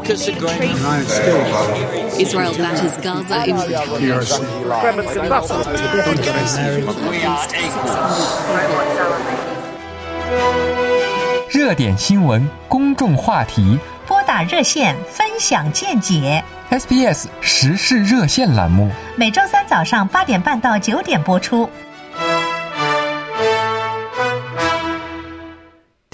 [0.00, 0.78] AUKUS agreement.
[2.18, 4.40] Israel batters Gaza in We are equal.
[11.50, 16.42] 热点新闻、公众话题拨打热线分享见解。
[16.70, 18.90] ，SBS 时事热线栏目。
[19.16, 21.68] 每周三早上八点半到九点播出。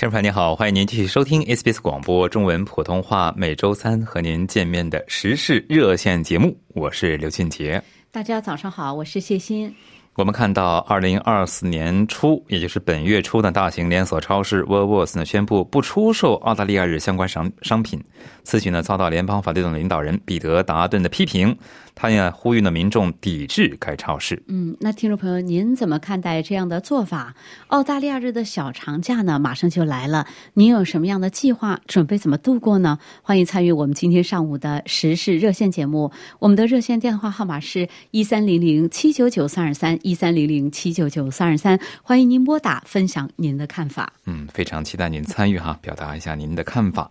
[0.07, 7.83] 听众朋友您好，欢迎您继续收听 SBS 广播中文普通话每周三和您见面的时事热线节目，我是刘俊杰。
[8.13, 9.75] 大家早上好，我是谢欣。
[10.17, 18.03] 我们看到，二零二四年初，也就是本月初的大型连锁超市 Woolworths 呢宣布不出售澳大利亚日相关商商品。
[18.43, 21.55] 此举呢遭到联邦法律总领导人彼得达顿的批评，
[21.95, 24.43] 他呀呼吁呢民众抵制该超市。
[24.49, 27.35] 嗯，那听众朋友，您怎么看待这样的做法？
[27.67, 31.79] 澳大利亚日的小长假呢，马上就来了，您有什么样的计划？
[31.87, 32.99] 准备怎么度过呢？
[33.21, 36.11] 欢迎参与我们今天上午的时事热线节目。
[36.39, 44.13] 我们的热线电话号码是一三零零七九九三二三一三零零七九九三二三，欢迎您拨打分享您的看法。
[44.25, 47.11] 嗯，非常期待您参与哈，表达一下您的看法。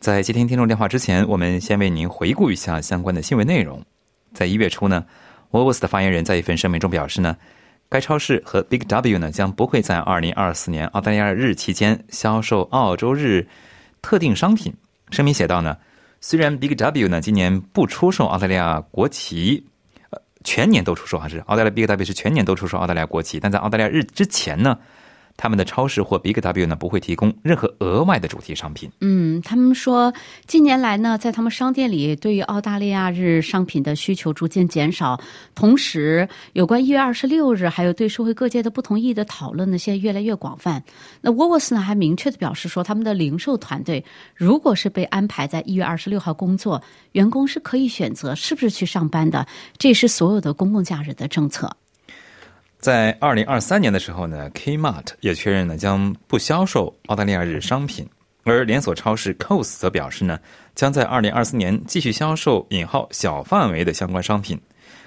[0.00, 3.84] 在接听听众电话之前，我们先为您回顾一下相关的新闻内容。
[4.32, 5.04] 在一月初呢
[5.50, 7.36] w o l w o 的发言人在一份声明中表示呢，
[7.90, 13.46] 该超市和 Big W 呢将不会在二零二四年澳大利亚日期间销售澳洲日
[14.00, 14.72] 特定商品。
[15.10, 15.76] 声明写道呢，
[16.22, 19.66] 虽然 Big W 呢今年不出售澳大利亚国旗，
[20.42, 24.78] 全年都出售还是澳大利亚 Big W 是全年都出售澳大利亚国旗，但在澳大利亚日之前呢。
[25.42, 28.88] 他们的超市或 Big W 呢不会提供任何额外的主题商品。
[29.00, 30.14] 嗯，他们说
[30.46, 35.20] 近年来呢，在他们商店里对于澳大利亚日商品的需求逐渐减少，
[35.56, 40.80] 同时有关一月二十六日还有对社会各界的不同意义的讨论呢，现在越来越广泛。
[41.20, 44.04] 那沃沃斯呢还明确的表示说，他们的零售团队
[44.36, 46.80] 如果是被安排在一月二十六号工作，
[47.12, 49.44] 员工是可以选择是不是去上班的，
[49.76, 51.68] 这是所有的公共假日的政策。
[52.82, 58.04] 在二零二三年的时候呢，Kmart 也确认呢将不销售澳大利亚日商品，
[58.42, 60.36] 而连锁超市 c o s 则表示呢，
[60.74, 64.60] 将在二零二四年继续销售引号小范围的相关商品。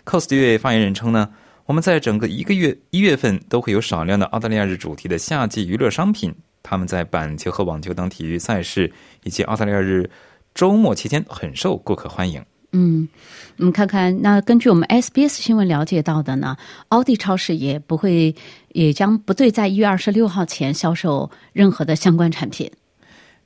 [0.06, 1.30] c o s 一位发言人称呢，
[1.66, 6.34] 我们在整个一个月一月份都会有少量的澳大利亚日主题的夏季娱乐商品，
[6.64, 8.90] 他们在板球和网球等体育赛事
[9.24, 10.10] 以及澳大利亚日
[10.54, 12.42] 周末期间很受顾客欢迎。
[12.78, 13.08] 嗯，
[13.56, 16.58] 我们看看，那根据我们 SBS 新闻了解到的呢，
[16.90, 18.36] 奥迪超市也不会，
[18.74, 22.70] 也将不对在一月二十六号前销售任何的相关产品。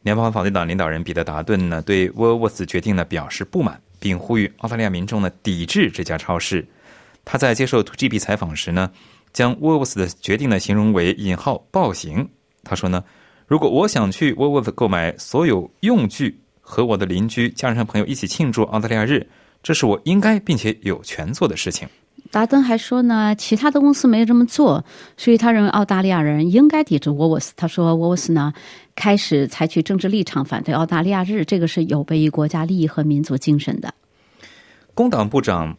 [0.01, 6.67] 联邦法律党领导人彼得达顿呢对沃沃斯决定呢表示不满，并呼吁澳大利亚民众呢抵制这家超市。
[7.23, 8.89] 他在接受 GB 采访时呢，
[9.31, 12.27] 将沃沃斯的决定呢形容为引号暴行。
[12.63, 13.03] 他说呢，
[13.45, 16.39] 如果我想去沃沃斯购买所有用具。
[16.69, 19.27] 和我的邻居、家人和朋友一起庆祝澳大利亚日，
[19.63, 21.89] 这是我应该并且有权做的事情。
[22.29, 24.85] 达登还说呢，其他的公司没有这么做，
[25.17, 27.53] 所以他认为澳大利亚人应该抵制沃沃斯。
[27.55, 28.53] 他说，沃沃斯呢
[28.95, 33.91] 开始采取政治立场反对澳大利亚日，这个是有悖于国家利益和民族精神的。
[34.93, 35.75] 工党部长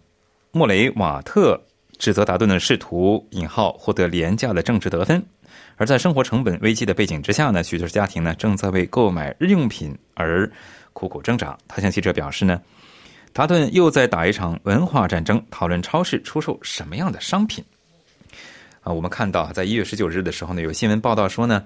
[0.51, 1.63] 莫雷瓦特
[1.99, 5.25] 指责达顿的试图引号获得廉价的政治得分。
[5.77, 10.51] 而在生活成本危机的背景之下呢，许多家庭呢正在为购买日用品而
[10.93, 11.57] 苦苦挣扎。
[11.67, 12.61] 他向记者表示呢，
[13.33, 17.65] 达顿又在打一场文化战争，讨论超市出售什么样的商品。
[18.83, 21.65] 啊，我们看到在一月十九日的时候呢，有新闻报道说呢，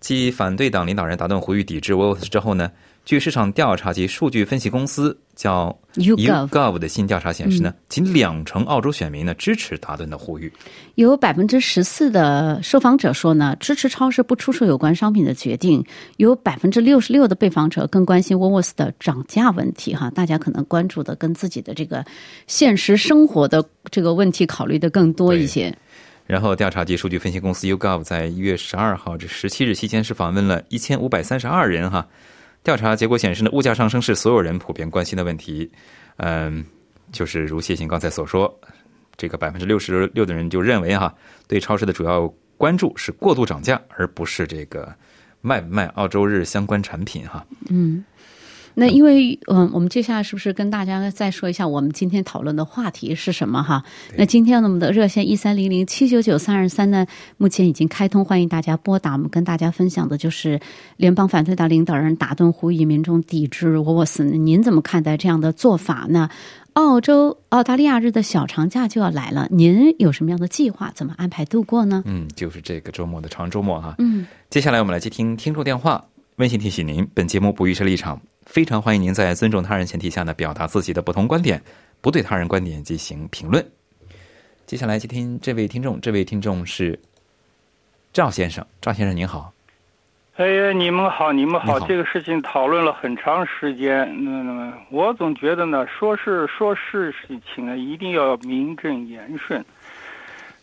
[0.00, 2.70] 继反对党领导人达顿呼吁抵制 l f s 之后呢。
[3.06, 10.52] 据市场调查及数据分析公司叫 YouGov 的新调查显示呢，仅两成澳洲选民呢支持达顿的呼吁。
[10.96, 15.84] 有百分之十四的受访者说呢，支持超市不出售有关商品的决定。
[16.16, 19.94] 有百分之六十六的被访者更关心沃沃斯的涨价问题。
[19.94, 22.04] 哈，大家可能关注的跟自己的这个
[22.48, 25.72] 现实生活的这个问题考虑的更多一些。
[26.26, 31.90] 然后，调查及数据分析公司 YouGov 在一月十二号至十七日期间是访问了一千五百三十二人。
[31.90, 32.06] 哈。
[32.64, 35.70] 调查结果显示呢，物价上升是所有人普遍关心的问题。
[36.16, 36.64] 嗯，
[37.12, 38.52] 就是如谢欣刚才所说，
[39.16, 41.14] 这个百分之六十六的人就认为哈，
[41.46, 42.26] 对超市的主要
[42.56, 44.92] 关注是过度涨价，而不是这个
[45.40, 47.46] 卖不卖澳洲日相关产品哈。
[47.70, 48.04] 嗯，
[48.78, 53.82] 那因为嗯，我们接下来是不是跟大家再说一下我们今天讨论的话题是什么哈？
[54.18, 57.06] 那今天呢，我们的热线一三零零七九九三二三呢，
[57.38, 59.12] 目前已经开通，欢迎大家拨打。
[59.12, 60.60] 我们跟大家分享的就是
[60.98, 66.28] 联邦反对党领导人打顿呼吁民众抵制沃沃斯，您怎么看待这样的做法呢？
[66.74, 70.92] 澳洲澳大利亚日的小长假就要来了，您有什么样的计划？
[70.94, 72.02] 怎么安排度过呢？
[72.04, 73.94] 嗯，就是这个周末的长周末哈。
[73.96, 76.04] 嗯，接下来我们来接听听众电话。
[76.36, 81.60] 温馨提醒您，本节目不预设立场，非常欢迎您在尊重他人前提下呢，表达自己的不同观点，
[82.00, 83.64] 不对他人观点进行评论。
[84.64, 86.98] 接下来接听这位听众，这位听众是
[88.12, 89.52] 赵先生，赵先生您好。
[90.36, 91.72] 哎呀，你们好，你们好！
[91.72, 99.64] 好这个事情讨论了很长时间，那那么我总觉得呢，说是说是事情呢，一定要名正言顺。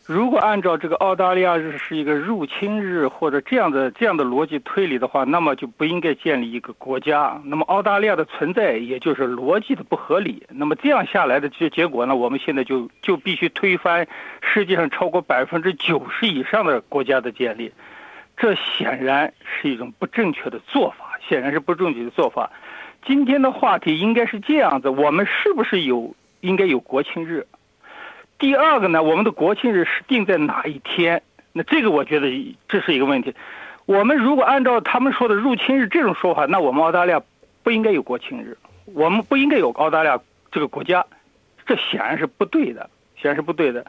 [0.05, 7.41] 如果按照这个澳大利亚日是一个入侵日或者这样的这样的逻辑推理的话，那么就不应该建立一个国家。
[7.45, 10.43] 那么澳大利亚的存在也就是逻辑的不合理。
[10.49, 14.05] 那么这样下来的结结果呢，我们现在就就必须推翻
[14.41, 17.71] 世界上超过百分之九十以上的国家的建立。
[18.35, 22.51] 这显然是一种不正确的做法，显然是不正确的做法。
[23.05, 27.47] 今天的话题应该是这样子：我们是不是有应该有国庆日？
[28.43, 31.21] 第二个呢，我们的国庆日是定在哪一天？
[31.53, 33.33] 那这个我觉得这是一个问题。
[33.85, 37.21] 我们如果按照他们说的入侵日这种说法，那我们澳大利亚
[37.63, 40.19] 不应该有国庆日，我们不应该有澳大利亚
[40.51, 41.05] 这个国家，
[41.65, 43.85] 这显然是不对的，显然是不对的。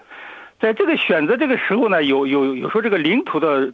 [0.61, 3.73] 在这个选择这个时候呢，有有有说这个领土的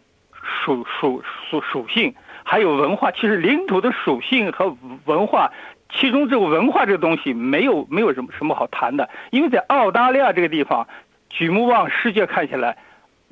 [0.65, 3.11] 属属属属性，还有文化。
[3.11, 4.75] 其实领土的属性和
[5.05, 5.53] 文化，
[5.93, 10.87] 其中这个文化这个东西没有没有什么什么好谈的，因为在澳大利亚这个地方，
[11.29, 12.77] 举目望世界看起来，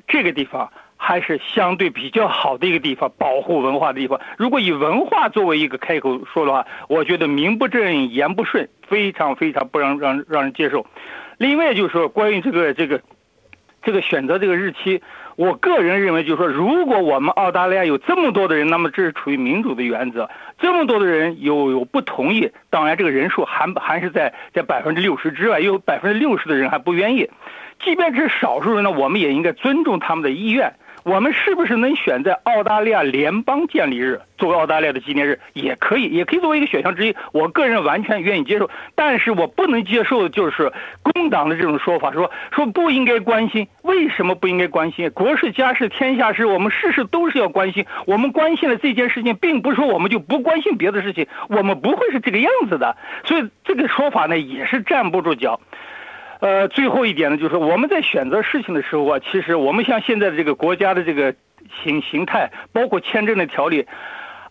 [0.07, 4.19] 这个地方还是相对比较好的一个地方，保护文化的地方。
[4.37, 10.85] 如果以文化作为一个开口说的话，我觉得名不正言不顺，非常非常不让让让人接受。
[11.37, 13.01] 另外就是说，关于这个这个
[13.81, 15.01] 这个选择这个日期，
[15.39, 27.29] 我个人认为就是说，如果我们澳大利亚有这么多的人，那么这是处于民主的原则，这么多的人有有不同意，当然这个人数还还是在在百分之六十之外，有百分之六十的人还不愿意。
[27.81, 30.73] 即便是少数人呢，我们也应该尊重他们的意愿。
[31.03, 35.39] 我们是不是能选在澳大利亚联邦建立日作为澳大利亚的纪念日？
[35.53, 37.15] 也可以，也可以作为一个选项之一。
[37.31, 43.67] 我个人完全愿意接受，但是我不能接受的就是工党的这种说法，说说不应该关心。
[43.81, 45.09] 为什么不应该关心？
[45.11, 47.85] 国事家事天下事，我们事事都是要关心。
[48.05, 52.95] 我们关心了这件事情，并不是说我们就不关心别的事情，我们不会是这个样子的。
[53.25, 55.59] 所以这个说法呢，也是站不住脚。
[56.39, 61.35] 呃，最后一点呢，就是我们在选择事情的时候啊，其实我们像现在的这个国家的这个
[61.83, 63.85] 形形态，包括签证的条例，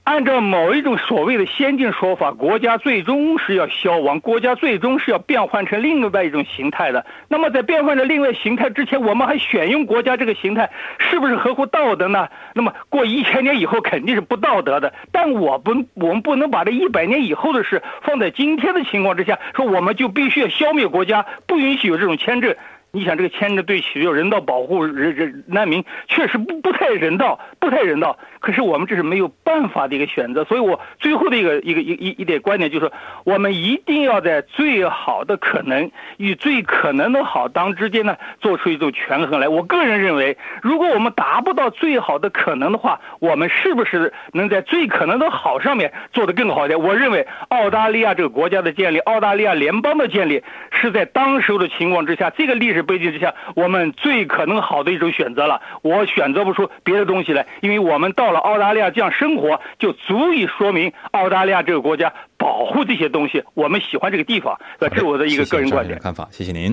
[0.09, 7.05] 按照某一种所谓的先进说法，国家最终是要消亡，国家最终是要变换成另外一种形态的。
[7.29, 12.27] 那么在变换成另外形态之前，我们还选用国家这个形态，是不是合乎道德呢？
[12.55, 14.95] 那么过一千年以后肯定是不道德的。
[15.13, 22.57] 但我不，我们不能把这一百年以后的事放在今天的情况之下，说我们就必须要消灭国家，不允许有这种签证。
[22.91, 28.19] 你想这个签证对需要人道保护人人难民确实不不太人道，不太人道。
[28.41, 32.91] 可是我们这是没有办法的一个选择，所以我最后的一个一个一一一点观点就是，
[33.25, 39.49] 我们一定要在最好的可能与最可能的好当之间呢，做出一种权衡来。
[39.49, 46.81] 我个人认为，如果我们达不到最好的可能的话，我们是不是能在最可能的好上面做得更好一点？
[46.81, 55.61] 我认为澳大利亚这个国家的建立，澳大利亚联邦的建立，是在当时的情况之下，这个历史背景之下，我们最可能好的一种选择了。
[55.83, 64.59] 我选择不出别的东西来，因为我们到了澳大利亚这样生活，就足以说明澳大利亚这个国家保护这些东西，我们喜欢这个地方。
[64.81, 65.99] 这是我的一个个人观点。
[65.99, 66.71] 看法，谢谢您。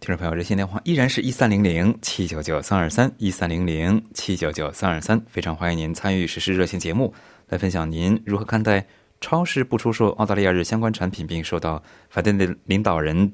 [0.00, 7.14] 听众朋友，热线电话依然是一三零零七九九三二三一三零零七九九三二三，非常欢迎您参与实时热线节目，
[7.48, 8.84] 来分享您如何看待
[9.20, 13.32] 超市不出售澳大利亚日相关产品，并受到反对的领导人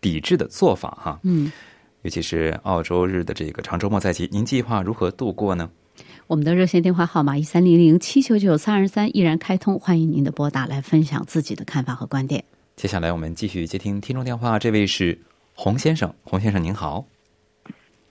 [0.00, 1.20] 抵制的做法哈。
[1.22, 1.50] 嗯，
[2.02, 5.70] 尤其是澳洲日的这个长周末在即，您计划如何度过呢？
[6.26, 12.42] 我们的热线电话号码一三零零七九九三二三依然开通，欢迎您的拨打来分享自己的看法和观点。
[12.76, 15.18] 接下来我们继续接听听众电话，这位是
[15.54, 17.04] 洪先生，洪先生您好。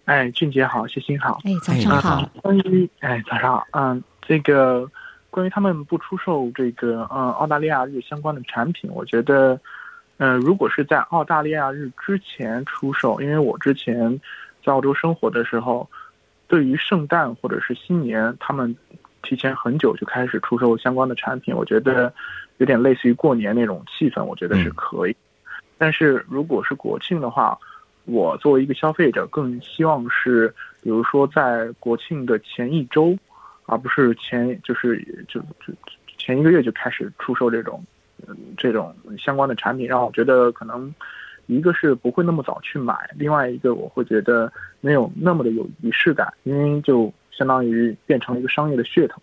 [0.06, 1.40] 哎，俊杰好，谢欣好。
[1.44, 2.30] 哎，早上好。
[2.42, 3.66] 关于哎，早上好。
[3.72, 4.88] 嗯，这个
[5.30, 9.60] 关于他们不出售这个嗯澳大利亚日相关的产品，我觉得，
[10.20, 14.20] 嗯，如果是在澳大利亚日之前出售，因为我之前
[14.64, 15.90] 在澳洲生活的时候，
[16.48, 18.76] 对于圣诞或者是新年，他们
[19.24, 22.14] 提前很久就开始出售相关的产品，我觉得
[22.58, 25.16] 有点类似于过年那种气氛，我觉得是可以。
[25.78, 27.58] 但是如果是国庆的话，
[28.04, 33.18] 我作为一个消费者，更希望是，比如说在国庆的前一周，
[33.68, 35.74] 而不是前就是就就
[36.18, 37.88] 前一个月就开始出售这种嗯
[38.58, 40.94] 这种相关的产品，让我觉得可能
[41.48, 49.22] 一个是不会那么早去买，另外一个我会觉得没有那么的有仪式感，因为就相当于变成了一个商业的噱头。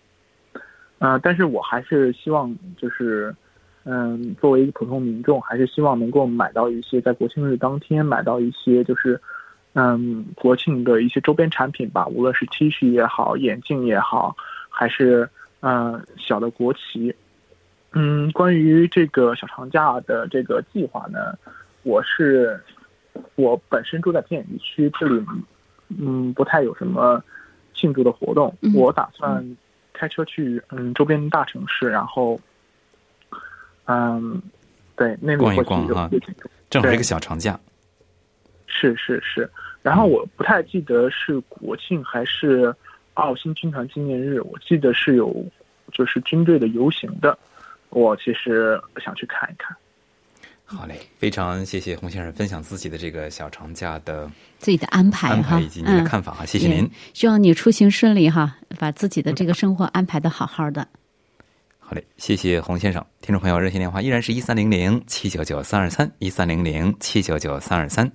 [0.99, 3.35] 呃，但是我还是希望就是。
[3.89, 9.21] 嗯，作为一个普通民众，还是希望能够买到一些在国庆日当天买到一些就是，
[9.75, 14.35] 嗯，国庆的一些周边产品吧，无论是 T 恤也好，眼镜也好，
[14.69, 17.15] 还是嗯小的国旗。
[17.93, 21.35] 嗯，关于这个小长假的这个计划呢，
[21.83, 22.61] 我是
[23.35, 25.25] 我本身住在偏远地区，这里
[25.99, 27.23] 嗯不太有什么
[27.75, 29.57] 庆祝的活动，嗯我打算
[29.93, 32.41] 开车去嗯周边大城市，然后。
[33.89, 34.43] 嗯，
[34.97, 37.57] 对，那里逛一逛哈有挺多正好是一个小长假。
[38.67, 39.49] 是是是，
[39.81, 42.75] 然后我不太记得是国庆还是
[43.15, 45.33] 澳新军团纪念日，我记得是有
[45.93, 47.39] 就是军队的游行的，
[47.91, 49.77] 我其实想去看一看。
[50.69, 54.29] 好嘞，非常谢谢洪先生分享自己的这个小长假的
[54.59, 56.91] 自己的安排安哈，排以及您的嗯看法哈，谢谢您。
[57.15, 60.89] 希望你出行顺利哈，把自己的这个生活安排的好好的。
[61.79, 63.07] 好嘞，谢谢洪先生。
[63.21, 68.11] 听众朋友，热线电话依然是一三零零七九九三二三一三零零七九九三二三。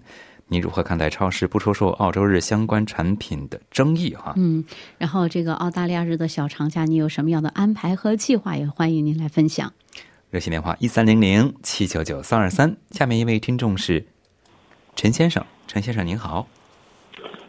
[0.51, 4.13] 您如何看待超市不出售澳洲日相关产品的争议？
[4.13, 4.61] 哈，嗯，
[4.97, 8.57] 然后这个澳大利亚日的小长假，你有什么样的安排和计划？
[8.57, 9.71] 也欢迎您来分享。
[10.29, 12.75] 热线电话一三零零七九九三二三。
[12.89, 14.05] 下面一位听众是
[14.93, 16.45] 陈先生，陈先生您好，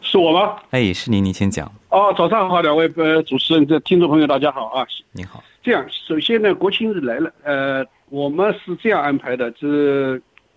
[0.00, 0.54] 是我吗？
[0.71, 1.66] 哎，是您，您请讲。
[1.88, 4.87] 哦，早上好，两位呃主持人、这听众朋友，大家好啊！
[5.11, 10.16] 您好，这样，首先呢，国庆日来了，呃，我们是这样安排的，这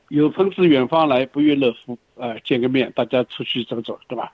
[0.10, 4.32] 有朋自远方来，不亦乐乎，呃，见个面，大家出去走走，对吧？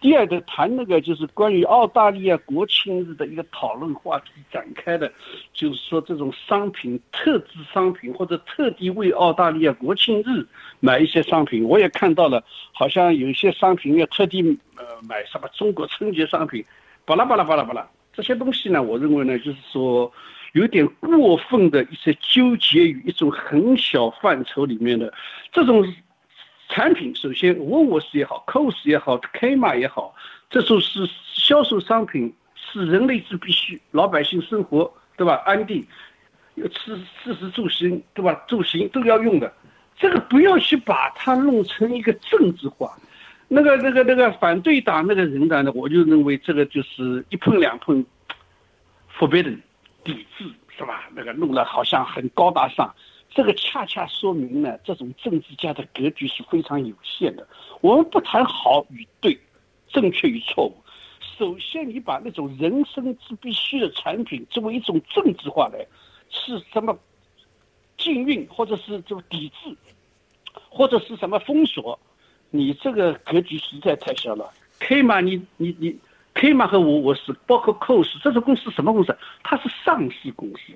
[0.00, 5.12] 第二个谈那个就是关于澳大利亚国庆日的一个讨论话题展开的，
[5.52, 10.44] 就是说这种商品特制商品或者特地为澳大利亚国庆日
[10.80, 14.42] 买一些商品，我也看到了，好像有一些商品要特地
[14.76, 16.64] 呃买什么中国春节商品，
[17.04, 20.12] 巴拉巴拉巴拉巴拉，这些东西呢，我认为呢，就是说
[20.52, 25.12] 有点过分的一些纠结于一种很小范畴里面的
[25.50, 25.84] 这种
[26.68, 27.14] 产品。
[27.16, 30.14] 首先，沃沃斯也好，COS 也好，K 玛也好，
[30.50, 35.42] 这种是销售商品，是人类之必须，老百姓生活对吧？
[35.46, 35.86] 安定，
[36.54, 38.34] 有吃吃食住行对吧？
[38.46, 39.52] 住行都要用的，
[39.98, 42.96] 这个不要去把它弄成一个政治化。
[43.48, 48.02] 那个、那个、那个反对党那个人呢，我就认为这个就是一碰两碰
[49.18, 49.58] ，forbidden，
[50.04, 51.08] 抵制是吧？
[51.14, 52.94] 那个弄得好像很高大上，
[53.30, 57.46] 这个恰恰说明呢，这种政治家的格局是非常有限的。
[57.80, 59.38] 我们不谈好与对，
[59.88, 60.76] 正确与错误。
[61.38, 65.86] 首先，你把那种人生之必须的产品作为一种政治化来，
[66.30, 66.96] 是什么
[67.96, 69.76] 禁运，或者是这个抵制，
[70.68, 71.98] 或者是什么封锁，
[72.50, 74.52] 你这个格局实在太小了。
[74.78, 75.96] K 玛，你你你
[76.42, 79.16] ，K 玛和我我是包括 COS 这种公司什么公司？
[79.44, 80.72] 它是上市公司，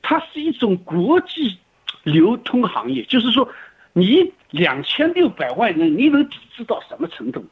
[0.00, 1.58] 它是一种国际
[2.04, 3.46] 流通行业，就是说，
[3.92, 7.44] 你两千六百万人，你能抵制到什么程度？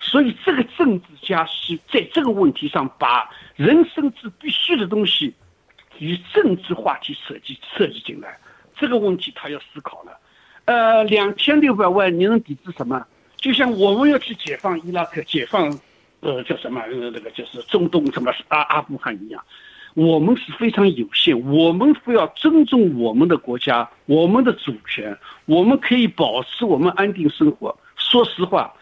[0.00, 5.34] 所以，这个政治家是在这个问题上把人生之必须的东西
[5.98, 8.38] 与政治话题设计设计进来，
[8.74, 10.18] 这个问题他要思考了。
[10.64, 13.06] 呃，两千六百万你能抵制什么？
[13.36, 15.78] 就像我们要去解放伊拉克、解放
[16.22, 19.44] 呃叫什么呃那个就是中东什么阿阿富汗一样，
[19.94, 27.76] 我们是非常有限，我们非要尊重我们的国家、我们的主权，我们可以保持我们安定生活。
[27.96, 28.72] 说实话。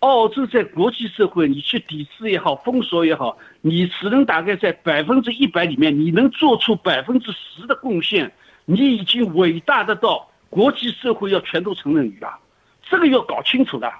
[0.00, 8.32] 澳洲在国际社会，你去抵制也好，封锁也好，你只能大概在百分之一百里面，你能做出百分之十的贡献，
[8.64, 12.38] 你已经伟大的到国际社会要全都承认你了，
[12.88, 13.92] 这个要搞清楚的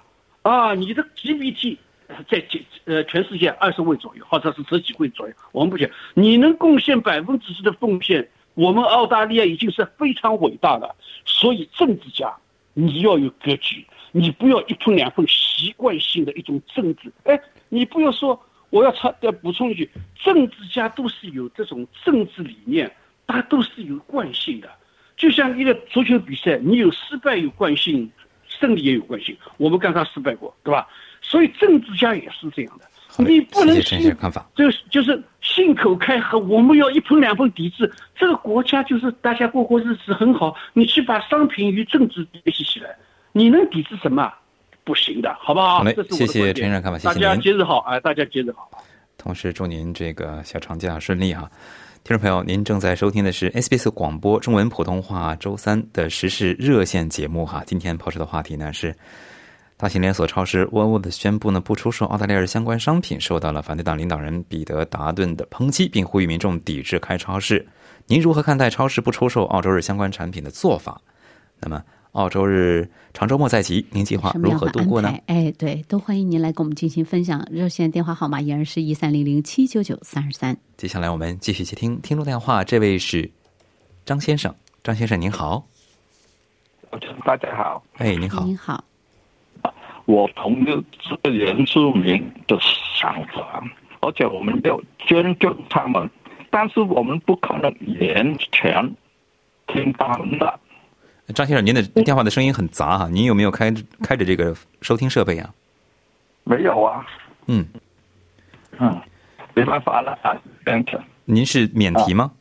[0.42, 0.72] 啊！
[0.74, 1.76] 你的 GPT
[2.28, 10.94] 在几呃全世界二十位左右，或者是十几位左右，我们不讲，你能贡献百分之十的奉献，我们澳大利亚已经是非常伟大的。
[11.24, 12.34] 所以政治家
[12.74, 13.86] 你要有格局。
[14.10, 17.12] 你不要一碰两碰，习惯性的一种政治。
[17.24, 17.38] 哎，
[17.68, 22.90] 你不要说，我要插要补充一句，政治家都是有这种政治理念，
[23.26, 24.70] 他都是有惯性的。
[25.18, 28.10] 就像一个足球比赛，你有失败有惯性，
[28.48, 29.36] 胜利也有惯性。
[29.58, 30.88] 我们刚刚失败过，对吧？
[31.28, 32.84] 所以政治家也是这样的。
[33.24, 34.48] 你不能谢谢陈先信生看法。
[34.54, 37.90] 就是就是信口开河，我们要一分两分抵制。
[38.16, 42.96] 这个国家就是大家过过日子很好，你去把商品与政治联系起来，
[43.32, 44.32] 你能抵制什么？
[44.84, 45.78] 不行的，好不好？
[45.78, 48.70] 好嘞谢谢陈先生看法谢谢大家您节日好，啊，大家节日好。
[49.18, 51.50] 同时祝您这个小长假顺利哈。
[52.04, 57.62] 听众朋友，您正在收听的是 SBS 广播中文普通话周三的时事热线节目哈。
[57.66, 58.94] 今天抛出的话题呢是，
[59.78, 67.64] 大型连锁超市沃尔沃的宣布呢不出售澳大利亚相关商品，受到了反对党领导人彼得达顿的抨击，并呼吁民众抵制开超市。
[68.06, 71.00] 您如何看待超市不出售澳洲日相关产品的做法？
[71.60, 71.80] 那么，
[72.12, 75.14] 澳洲日长周末在即，您计划如何度过呢？
[75.26, 77.46] 哎，对，都欢迎您来跟我们进行分享。
[77.48, 80.56] 热线电话号码依然是一三零零七九九三二三。
[80.76, 83.30] 接下来我们继续接听听众电话，这位是
[84.04, 85.64] 张先生，张先生您好，
[87.24, 88.82] 大家好，哎，您好，您好，
[90.08, 92.58] 我同意这个原住民的
[92.94, 93.62] 想法，
[94.00, 96.08] 而且我们要尊重他们，
[96.48, 97.64] 但是我们不可能
[98.00, 98.90] 完全
[99.66, 100.58] 听他们的。
[101.34, 103.70] 张先生，您的电话的声音很杂哈，您有没有开
[104.02, 105.52] 开着这个收听设备啊？
[106.44, 107.06] 没有啊，
[107.46, 107.66] 嗯，
[108.78, 108.98] 嗯，
[109.52, 110.34] 没办法了啊，
[111.26, 112.32] 您是免提吗？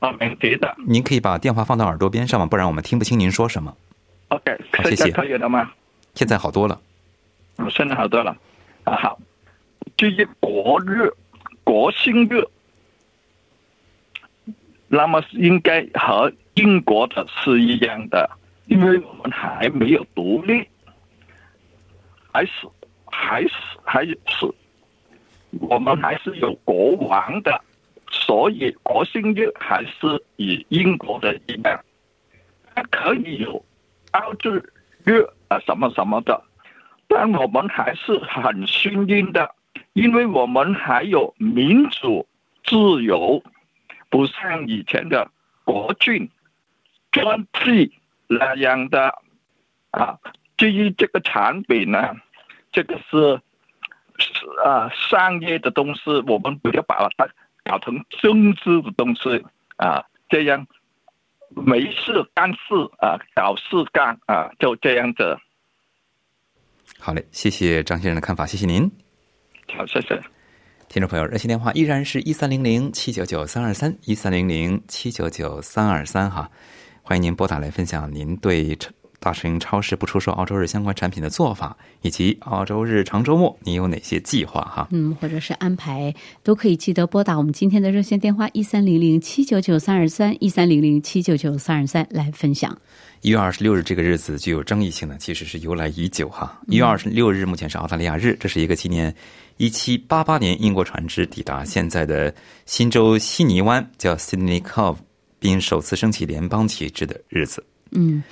[0.00, 0.74] 啊，免提的。
[0.88, 2.46] 您可以把电话放到耳朵边上吗？
[2.46, 3.72] 不然我们听不清您说什么。
[4.30, 5.70] OK，好谢谢可以的吗？
[6.18, 6.80] 现在好多了，
[7.70, 8.36] 现在好多了。
[8.82, 9.20] 啊，好。
[9.96, 11.08] 至于国日、
[11.62, 12.44] 国庆日，
[14.88, 18.28] 那么应该和英国的是一样的，
[18.66, 20.66] 因为我们还没有独立，
[22.32, 22.52] 还是
[23.06, 23.52] 还是
[23.84, 24.16] 还是
[25.60, 27.62] 我们还是有国王的，
[28.10, 31.80] 所以国庆日还是与英国的一样，
[32.74, 33.64] 它可以有
[34.10, 34.50] 澳洲
[35.04, 36.42] 日啊什么什么的，
[37.06, 39.54] 但我们还是很幸运的，
[39.94, 42.26] 因为我们还有民主
[42.64, 43.42] 自由，
[44.10, 45.30] 不像以前的
[45.64, 46.28] 国军
[47.10, 47.90] 专制
[48.26, 49.14] 那样的
[49.90, 50.18] 啊。
[50.56, 52.16] 至于这个产品呢，
[52.72, 53.40] 这个是
[54.18, 57.28] 是啊商业的东西，我们不要把它
[57.64, 59.44] 搞成政治的东西
[59.76, 60.66] 啊，这样
[61.50, 62.58] 没事干事
[62.98, 65.36] 啊，找事干啊，就这样子。
[66.98, 68.90] 好嘞，谢谢张先生的看法，谢谢您。
[69.76, 70.20] 好，谢谢。
[70.88, 76.50] 听众朋友，热线电话依然是一三零零七九九三二三一三零零七九九三二三哈，
[77.02, 84.88] 欢迎您拨打来分享您对超大型超市不出售澳洲日相关产品的做法，以及澳洲日常周末你有哪些计划哈？
[84.90, 92.76] 嗯，或者是安排，都可以记得拨打我们今天的热线电话一三零零七九九三二三一三零零七九九三二三来分享。
[93.22, 96.60] 一月二十六日这个日子具有争议性的，其实是由来已久哈。
[96.68, 99.12] 一月二十六日目前是澳大利亚日，这是一个纪念
[99.56, 102.32] 一七八八年英国船只抵达现在的
[102.66, 104.98] 新州悉尼湾，叫 Sydney Cove，
[105.40, 107.64] 并首次升起联邦旗帜的日子。
[107.90, 108.22] 嗯，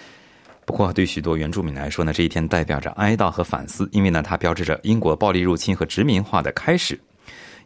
[0.66, 7.00] 不过，对许多原住民来说呢，这一天代表着哀悼和反思，因为呢，它标志着英国暴力入侵和殖民化的开始。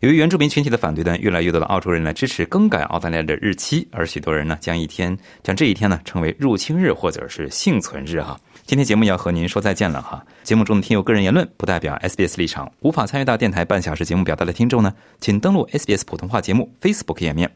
[0.00, 8.38] 由于原住民群体的反对呢，越来越多的澳洲人来支持更改澳大利亚的日期，而许多人呢，将一天将这一天呢称为入侵日或者是幸存日哈。
[8.66, 10.22] 今天节目要和您说再见了哈。
[10.42, 17.50] 节目中的听友个人言论不代表 SBS 立场，无法参与到电台半小时节目表达的听众呢，请登录 SBS 普通话节目 Facebook 页面。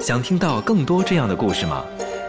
[0.00, 1.84] 想听到更多这样的故事吗？